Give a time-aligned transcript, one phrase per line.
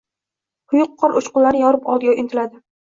[0.71, 2.65] Quyuq qor uchqunlarini yorib oldga intiladi.